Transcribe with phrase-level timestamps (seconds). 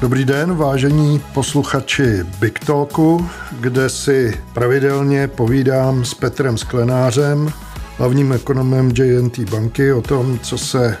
[0.00, 3.28] Dobrý den, vážení posluchači Big Talku,
[3.60, 7.52] kde si pravidelně povídám s Petrem Sklenářem,
[7.98, 10.96] hlavním ekonomem JNT banky, o tom, co se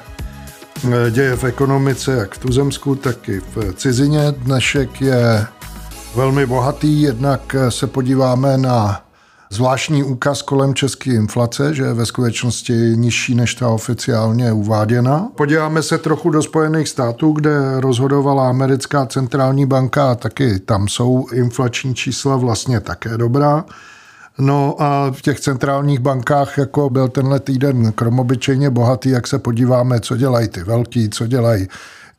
[0.84, 4.20] eh, děje v ekonomice, jak v tuzemsku, tak i v cizině.
[4.32, 5.46] Dnešek je
[6.14, 9.02] velmi bohatý, jednak se podíváme na
[9.50, 15.28] zvláštní úkaz kolem české inflace, že je ve skutečnosti nižší než ta oficiálně uváděna.
[15.34, 21.26] Podíváme se trochu do Spojených států, kde rozhodovala americká centrální banka a taky tam jsou
[21.32, 23.64] inflační čísla vlastně také dobrá.
[24.38, 30.00] No a v těch centrálních bankách jako byl tenhle týden kromobyčejně bohatý, jak se podíváme,
[30.00, 31.68] co dělají ty velký, co dělají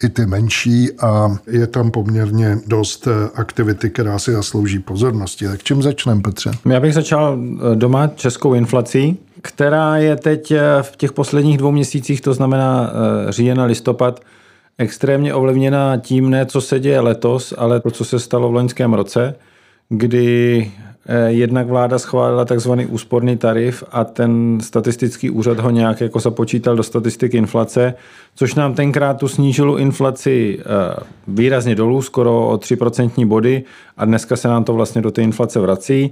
[0.03, 5.45] i ty menší a je tam poměrně dost eh, aktivity, která si zaslouží pozornosti.
[5.47, 6.51] Tak čím začneme, Petře?
[6.69, 11.71] Já bych začal eh, doma českou inflací, která je teď eh, v těch posledních dvou
[11.71, 12.93] měsících, to znamená
[13.29, 14.19] říjen a listopad,
[14.77, 18.93] extrémně ovlivněna tím, ne co se děje letos, ale to, co se stalo v loňském
[18.93, 19.35] roce,
[19.89, 20.71] kdy
[21.27, 26.83] jednak vláda schválila takzvaný úsporný tarif a ten statistický úřad ho nějak jako započítal do
[26.83, 27.93] statistiky inflace,
[28.35, 30.63] což nám tenkrát tu snížilo inflaci eh,
[31.27, 33.63] výrazně dolů, skoro o 3% body
[33.97, 36.11] a dneska se nám to vlastně do té inflace vrací.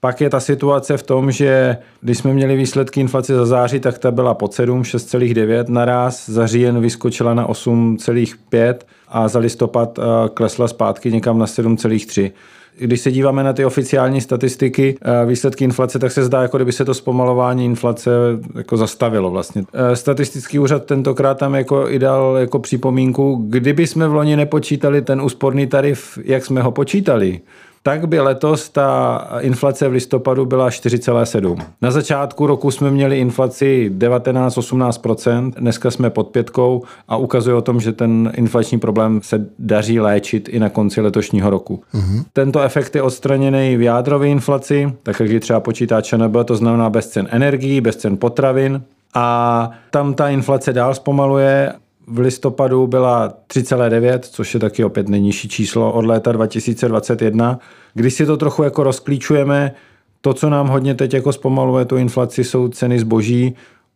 [0.00, 3.98] Pak je ta situace v tom, že když jsme měli výsledky inflace za září, tak
[3.98, 8.74] ta byla pod 7, 6,9 naraz, za říjen vyskočila na 8,5
[9.08, 10.02] a za listopad eh,
[10.34, 12.32] klesla zpátky někam na 7,3.
[12.78, 16.72] Když se díváme na ty oficiální statistiky, eh, výsledky inflace, tak se zdá, jako kdyby
[16.72, 18.10] se to zpomalování inflace
[18.54, 19.64] jako zastavilo vlastně.
[19.72, 25.02] Eh, statistický úřad tentokrát tam jako i dal jako připomínku, kdyby jsme v loni nepočítali
[25.02, 27.40] ten úsporný tarif, jak jsme ho počítali,
[27.86, 31.56] tak by letos ta inflace v listopadu byla 4,7.
[31.82, 37.80] Na začátku roku jsme měli inflaci 19-18%, dneska jsme pod pětkou a ukazuje o tom,
[37.80, 41.82] že ten inflační problém se daří léčit i na konci letošního roku.
[41.94, 42.24] Uh-huh.
[42.32, 46.90] Tento efekt je odstraněný v jádrové inflaci, tak jak ji třeba počítá ČNB, to znamená
[46.90, 48.82] bez cen energií, bez cen potravin,
[49.14, 51.72] a tam ta inflace dál zpomaluje
[52.06, 57.58] v listopadu byla 3,9, což je taky opět nejnižší číslo od léta 2021.
[57.94, 59.74] Když si to trochu jako rozklíčujeme,
[60.20, 63.54] to, co nám hodně teď jako zpomaluje tu inflaci, jsou ceny zboží.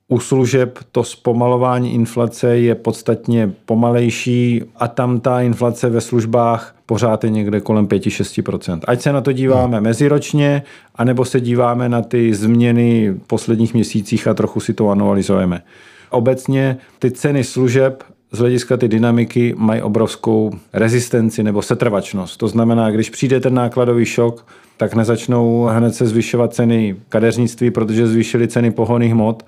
[0.08, 7.24] U služeb to zpomalování inflace je podstatně pomalejší a tam ta inflace ve službách pořád
[7.24, 8.80] je někde kolem 5-6%.
[8.84, 9.84] Ať se na to díváme hmm.
[9.84, 10.62] meziročně,
[10.94, 15.62] anebo se díváme na ty změny v posledních měsících a trochu si to analyzujeme.
[16.10, 22.36] Obecně ty ceny služeb z hlediska ty dynamiky mají obrovskou rezistenci nebo setrvačnost.
[22.36, 24.46] To znamená, když přijde ten nákladový šok,
[24.76, 29.46] tak nezačnou hned se zvyšovat ceny kadeřnictví, protože zvýšily ceny pohonných hmot,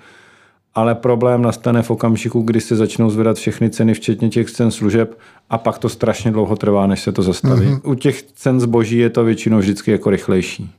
[0.75, 5.17] ale problém nastane v okamžiku, kdy se začnou zvedat všechny ceny, včetně těch cen služeb
[5.49, 7.67] a pak to strašně dlouho trvá, než se to zastaví.
[7.67, 7.81] Mm-hmm.
[7.83, 10.69] U těch cen zboží je to většinou vždycky jako rychlejší.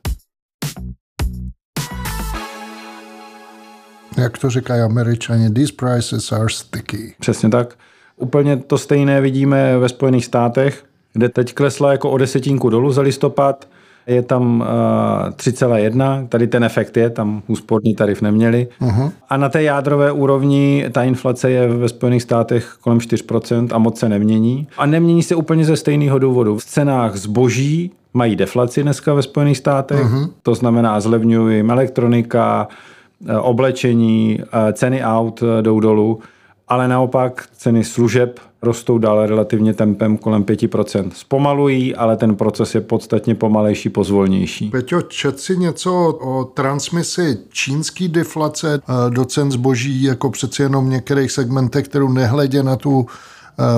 [4.17, 7.15] Jak to říkají američani, these prices are sticky.
[7.21, 7.75] Přesně tak.
[8.17, 13.03] Úplně to stejné vidíme ve Spojených státech, kde teď klesla jako o desetinku dolů za
[13.03, 13.69] listopad,
[14.07, 14.67] je tam uh,
[15.29, 18.69] eh, 3,1, tady ten efekt je, tam úsporný tarif neměli.
[18.81, 19.13] Uh-huh.
[19.29, 23.99] A na té jádrové úrovni ta inflace je ve Spojených státech kolem 4% a moc
[23.99, 24.69] se nemění.
[24.77, 26.59] A nemění se úplně ze stejného důvodu.
[26.59, 30.31] V cenách zboží mají deflaci dneska ve Spojených státech, uh-huh.
[30.43, 32.69] to znamená zlevňují elektronika,
[33.41, 36.19] oblečení, eh, ceny aut eh, jdou dolů,
[36.69, 41.11] ale naopak ceny služeb rostou dále relativně tempem kolem 5%.
[41.15, 44.71] Zpomalují, ale ten proces je podstatně pomalejší, pozvolnější.
[44.71, 50.91] Peťo, čet si něco o transmisi čínský deflace do cen zboží, jako přeci jenom v
[50.91, 53.07] některých segmentech, kterou nehledě na tu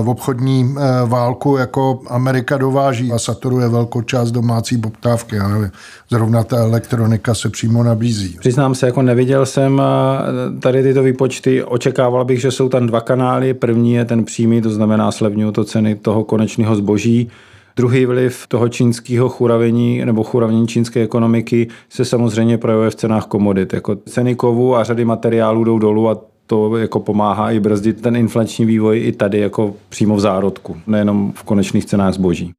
[0.02, 5.36] v obchodní eh, válku jako Amerika dováží a saturuje velkou část domácí poptávky.
[5.36, 5.70] Já nevím,
[6.10, 8.36] zrovna ta elektronika se přímo nabízí.
[8.40, 11.64] Přiznám se, jako neviděl jsem eh, tady tyto výpočty.
[11.64, 13.54] Očekával bych, že jsou tam dva kanály.
[13.54, 17.30] První je ten přímý, to znamená slevňují to ceny toho konečného zboží.
[17.76, 23.72] Druhý vliv toho čínského churavení nebo churavení čínské ekonomiky se samozřejmě projevuje v cenách komodit.
[23.72, 28.16] Jako ceny kovu a řady materiálů jdou dolů a to jako pomáhá i brzdit ten
[28.16, 32.52] inflační vývoj i tady jako přímo v zárodku, nejenom v konečných cenách zboží.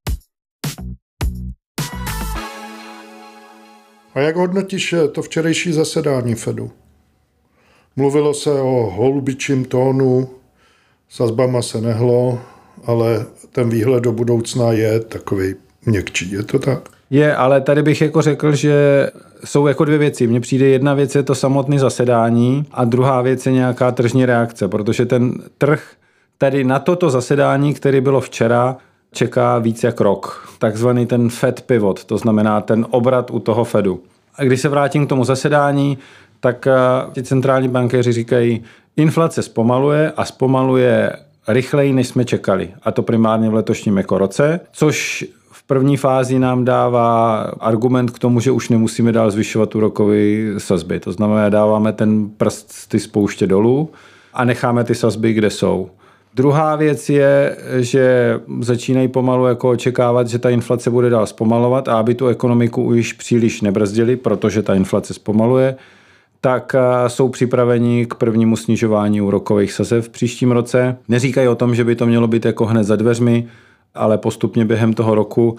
[4.14, 6.72] A jak hodnotíš to včerejší zasedání Fedu?
[7.96, 10.30] Mluvilo se o holubičím tónu,
[11.10, 12.40] sazbama se nehlo,
[12.86, 15.56] ale ten výhled do budoucna je takový
[15.86, 16.95] měkčí, je to tak?
[17.16, 19.10] Je, ale tady bych jako řekl, že
[19.46, 20.28] jsou jako dvě věci.
[20.28, 24.68] Mně přijde jedna věc je to samotné zasedání a druhá věc je nějaká tržní reakce,
[24.68, 25.84] protože ten trh
[26.38, 28.78] tady na toto zasedání, který bylo včera,
[29.12, 30.50] čeká víc jak rok.
[30.60, 34.00] Takzvaný ten Fed pivot, to znamená ten obrat u toho Fedu.
[34.36, 35.98] A když se vrátím k tomu zasedání,
[36.40, 36.74] tak eh,
[37.14, 38.64] ti centrální bankéři říkají,
[38.98, 41.12] inflace zpomaluje a zpomaluje
[41.48, 42.70] rychleji, než jsme čekali.
[42.84, 45.26] A to primárně v letošním jako roce, což
[45.68, 50.16] první fázi nám dává argument k tomu, že už nemusíme dál zvyšovat úrokové
[50.58, 51.00] sazby.
[51.00, 53.90] To znamená, dáváme ten prst ty spouště dolů
[54.34, 55.90] a necháme ty sazby, kde jsou.
[56.36, 62.00] Druhá věc je, že začínají pomalu jako očekávat, že ta inflace bude dál zpomalovat a
[62.00, 65.76] aby tu ekonomiku už příliš nebrzdili, protože ta inflace zpomaluje,
[66.42, 70.98] tak eh, jsou připraveni k prvnímu snižování úrokových sazeb v příštím roce.
[71.08, 73.48] Neříkají o tom, že by to mělo být jako hned za dveřmi,
[73.96, 75.58] ale postupně během toho roku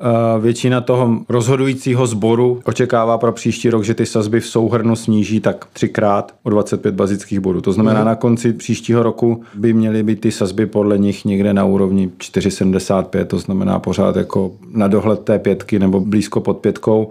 [0.00, 5.40] eh, Většina toho rozhodujícího sboru očekává pro příští rok, že ty sazby v souhrnu sníží
[5.40, 7.60] tak třikrát o 25 bazických bodů.
[7.60, 8.06] To znamená, mm.
[8.06, 13.24] na konci příštího roku by měly být ty sazby podle nich někde na úrovni 4,75,
[13.24, 17.08] to znamená pořád jako na dohled té pětky nebo blízko pod pětkou.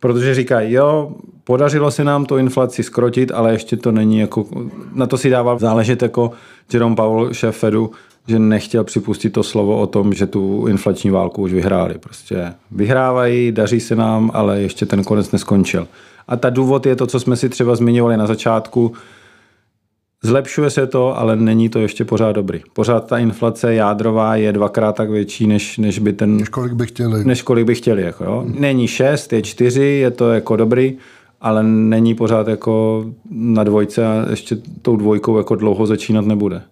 [0.00, 1.12] Protože říkají, jo,
[1.44, 4.46] podařilo se nám tu inflaci skrotit, ale ještě to není jako,
[4.94, 6.30] na to si dával záležet jako
[6.72, 7.90] Jerome Powell, šéf Fedu,
[8.26, 11.94] že nechtěl připustit to slovo o tom, že tu inflační válku už vyhráli.
[11.98, 15.88] Prostě vyhrávají, daří se nám, ale ještě ten konec neskončil.
[16.28, 18.92] A ta důvod je to, co jsme si třeba zmiňovali na začátku,
[20.24, 22.60] Zlepšuje se to, ale není to ještě pořád dobrý.
[22.72, 26.36] Pořád ta inflace jádrová je dvakrát tak větší, než, než by ten...
[26.36, 27.24] Než kolik by chtěli.
[27.24, 28.02] Než kolik by chtěli.
[28.02, 28.44] Jako, jo.
[28.46, 30.96] Není šest, je čtyři, je to jako dobrý,
[31.40, 36.62] ale není pořád jako na dvojce a ještě tou dvojkou jako dlouho začínat nebude.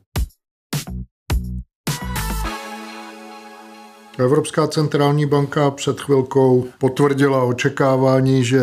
[4.18, 8.60] Evropská centrální banka před chvilkou potvrdila očekávání, že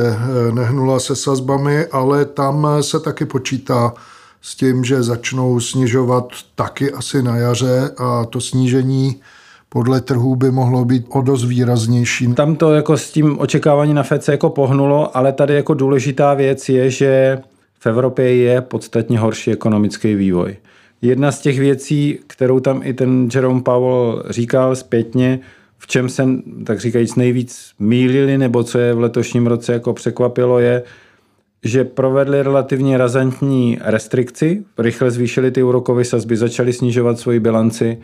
[0.54, 3.94] nehnula se sazbami, ale tam se taky počítá
[4.42, 9.22] s tím, že začnou snižovat taky asi na jaře a to snížení
[9.70, 12.34] podle trhů by mohlo být o dost výraznější.
[12.34, 16.34] Tam to jako s tím očekávání na FED se jako pohnulo, ale tady jako důležitá
[16.34, 17.42] věc je, že
[17.80, 20.56] v Evropě je podstatně horší ekonomický vývoj.
[21.06, 25.40] Jedna z těch věcí, kterou tam i ten Jerome Powell říkal zpětně,
[25.78, 26.26] v čem se,
[26.66, 30.84] tak říkajíc, nejvíc mýlili, nebo co je v letošním roce jako překvapilo, je,
[31.64, 37.98] že provedli relativně razantní restrikci, rychle zvýšili ty úrokové sazby, začali snižovat svoji bilanci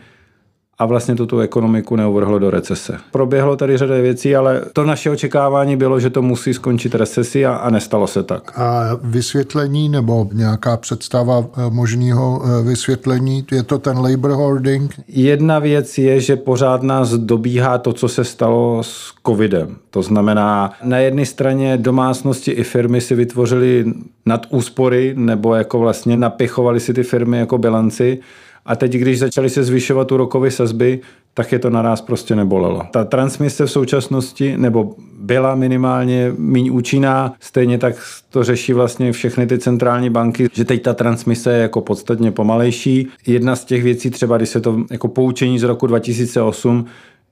[0.82, 2.98] a vlastně to tu ekonomiku neuvrhlo do recese.
[3.10, 7.54] Proběhlo tady řada věcí, ale to naše očekávání bylo, že to musí skončit recesi a,
[7.54, 8.58] a nestalo se tak.
[8.58, 14.94] A vysvětlení nebo nějaká představa eh, možného eh, vysvětlení, je to ten labor hoarding?
[15.08, 19.76] Jedna věc je, že pořád nás dobíhá to, co se stalo s covidem.
[19.90, 23.84] To znamená, na jedné straně domácnosti i firmy si vytvořily
[24.26, 28.18] nad úspory nebo jako vlastně napichovali si ty firmy jako bilanci
[28.64, 31.00] a teď, když začaly se zvyšovat úrokové sazby,
[31.34, 32.82] tak je to naraz prostě nebolelo.
[32.90, 37.94] Ta transmise v současnosti, nebo byla minimálně méně účinná, stejně tak
[38.30, 43.08] to řeší vlastně všechny ty centrální banky, že teď ta transmise je jako podstatně pomalejší.
[43.26, 46.86] Jedna z těch věcí třeba, když se to jako poučení z roku 2008,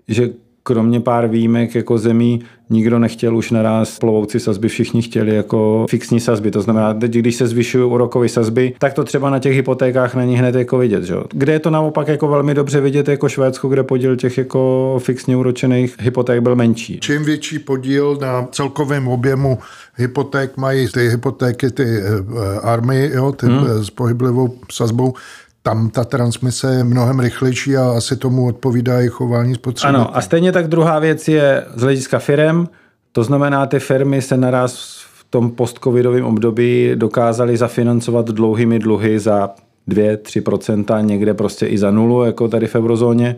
[0.08, 0.28] že
[0.62, 6.20] kromě pár výjimek jako zemí nikdo nechtěl už naraz plovoucí sazby, všichni chtěli jako fixní
[6.20, 6.50] sazby.
[6.50, 10.36] To znamená, teď, když se zvyšují úrokové sazby, tak to třeba na těch hypotékách není
[10.36, 11.04] hned jako vidět.
[11.04, 11.14] Že?
[11.32, 15.36] Kde je to naopak jako velmi dobře vidět jako Švédsko, kde podíl těch jako fixně
[15.36, 17.00] úročených hypoték byl menší.
[17.00, 19.58] Čím větší podíl na celkovém objemu
[19.96, 23.84] hypoték mají ty hypotéky, ty uh, army, jo, ty hmm.
[23.84, 25.14] s pohyblivou sazbou,
[25.62, 30.04] tam ta transmise je mnohem rychlejší a asi tomu odpovídá i chování spotřebitelů.
[30.04, 32.66] Ano, a stejně tak druhá věc je z hlediska firm,
[33.12, 39.50] to znamená, ty firmy se naraz v tom postcovidovém období dokázaly zafinancovat dlouhými dluhy za
[39.88, 43.36] 2-3%, někde prostě i za nulu, jako tady v eurozóně.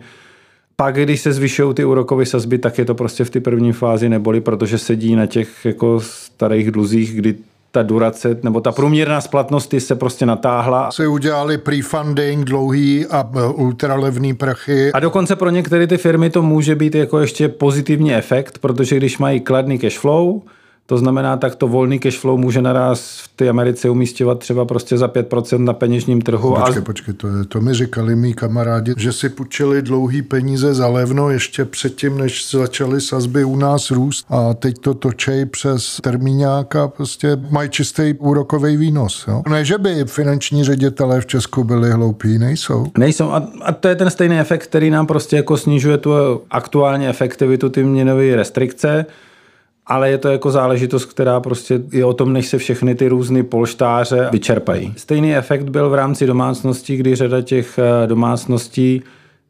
[0.75, 4.09] Pak, když se zvyšují ty úrokové sazby, tak je to prostě v té první fázi
[4.09, 7.35] neboli, protože sedí na těch jako starých dluzích, kdy
[7.73, 10.91] ta durace nebo ta průměrná splatnost se prostě natáhla.
[10.91, 14.91] Se udělali prefunding dlouhý a e, ultralevný prachy.
[14.91, 19.17] A dokonce pro některé ty firmy to může být jako ještě pozitivní efekt, protože když
[19.17, 20.41] mají kladný cash flow,
[20.85, 24.97] to znamená, tak to volný cash flow může naraz v té Americe umístěvat třeba prostě
[24.97, 26.55] za 5% na peněžním trhu.
[26.55, 26.85] Počkej, a...
[26.85, 31.29] počkej, to, je, to mi říkali mý kamarádi, že si půjčili dlouhý peníze za levno
[31.29, 36.87] ještě předtím, než začaly sazby u nás růst a teď to točej přes termíňák a
[36.87, 39.25] prostě mají čistý úrokový výnos.
[39.27, 39.43] Jo?
[39.49, 42.85] Ne, že by finanční ředitelé v Česku byli hloupí, nejsou.
[42.97, 46.13] Nejsou a, a to je ten stejný efekt, který nám prostě jako snižuje tu
[46.51, 49.05] aktuální efektivitu ty měnové restrikce,
[49.87, 53.43] ale je to jako záležitost, která prostě je o tom, než se všechny ty různé
[53.43, 54.93] polštáře vyčerpají.
[54.97, 59.01] Stejný efekt byl v rámci domácností, kdy řada těch eh, domácností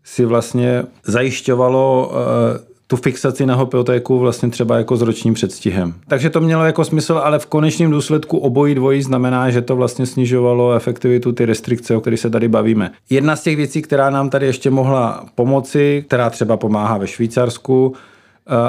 [0.04, 5.94] si vlastně zajišťovalo eh, tu fixaci na hypotéku vlastně třeba jako s ročním předstihem.
[6.08, 10.06] Takže to mělo jako smysl, ale v konečném důsledku obojí dvojí znamená, že to vlastně
[10.06, 12.92] snižovalo efektivitu ty restrikce, o kterých se tady bavíme.
[13.10, 17.94] Jedna z těch věcí, která nám tady ještě mohla pomoci, která třeba pomáhá ve Švýcarsku,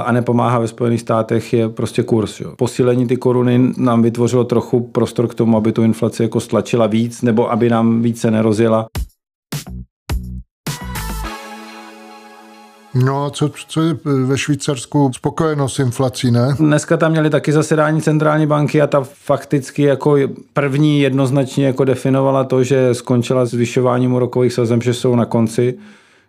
[0.04, 2.40] a nepomáhá ve Spojených státech, je prostě kurz.
[2.40, 2.54] Jo.
[2.57, 7.23] Posílení ty koruny nám vytvořilo trochu prostor k tomu, aby tu inflaci jako stlačila víc,
[7.23, 8.87] nebo aby nám více nerozjela.
[13.04, 16.54] No a co, co je ve Švýcarsku spokojenost s inflací, ne?
[16.59, 20.16] Dneska tam měli taky zasedání centrální banky a ta fakticky jako
[20.52, 25.78] první jednoznačně jako definovala to, že skončila zvyšováním úrokových sazeb, že jsou na konci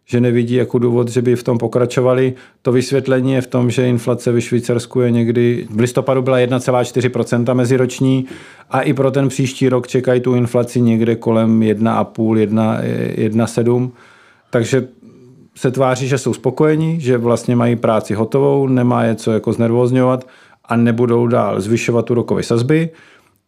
[0.06, 2.34] že nevidí jako důvod, že by v tom pokračovali.
[2.62, 7.54] To vysvětlení je v tom, že inflace ve Švýcarsku je někdy, v listopadu byla 1,4%
[7.54, 8.26] meziroční
[8.70, 12.50] a i pro ten příští rok čekají tu inflaci někde kolem 1,5,
[13.30, 13.92] 1,7.
[14.50, 14.88] Takže
[15.56, 20.28] se tváří, že jsou spokojení, že vlastně mají práci hotovou, nemá je co jako znervozňovat
[20.66, 22.90] a nebudou dál zvyšovat úrokové sazby.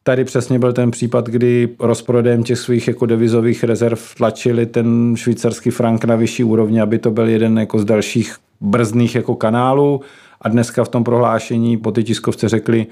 [0.07, 5.69] Tady přesně byl ten případ, kdy rozprodejem těch svých jako devizových rezerv tlačili ten švýcarský
[5.69, 10.01] frank na vyšší úrovni, aby to byl jeden jako z dalších brzdných jako kanálů.
[10.41, 12.87] A dneska v tom prohlášení po ty tiskovce řekli,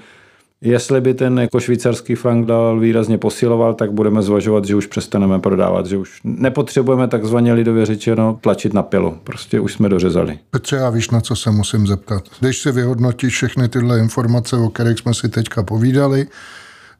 [0.60, 5.38] Jestli by ten jako švýcarský frank dal výrazně posiloval, tak budeme zvažovat, že už přestaneme
[5.38, 9.18] prodávat, že už nepotřebujeme takzvaně lidově řečeno tlačit na pilu.
[9.24, 10.38] Prostě už jsme dořezali.
[10.50, 12.24] Petře, já víš, na co se musím zeptat.
[12.40, 16.26] Když si vyhodnotíš všechny tyhle informace, o kterých jsme si teďka povídali,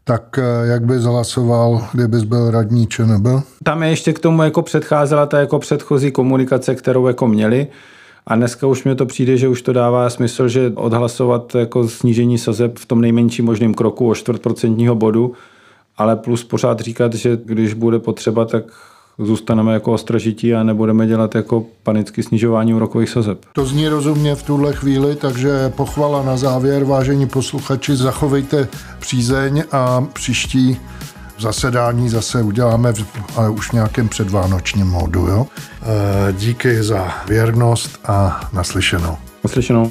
[0.09, 3.43] tak eh, jak bys hlasoval, kdybys byl radní či nebyl?
[3.63, 7.67] Tam je ještě k tomu jako předcházela ta jako předchozí komunikace, kterou jako měli.
[8.27, 12.39] A dneska už mi to přijde, že už to dává smysl, že odhlasovat jako snížení
[12.39, 15.33] sazeb v tom nejmenším možném kroku o čtvrtprocentního bodu,
[15.97, 18.65] ale plus pořád říkat, že když bude potřeba, tak
[19.19, 23.39] zůstaneme jako ostražití a nebudeme dělat jako panicky snižování úrokových sazeb.
[23.53, 26.85] To zní rozumně v tuhle chvíli, takže pochvala na závěr.
[26.85, 28.69] Vážení posluchači, zachovejte
[28.99, 30.77] přízeň a příští
[31.39, 32.93] zasedání zase uděláme,
[33.37, 35.27] ale už v nějakém předvánočním módu.
[35.27, 35.47] Jo?
[35.83, 39.17] E, díky za věrnost a naslyšenou.
[39.45, 39.91] Naslyšenou.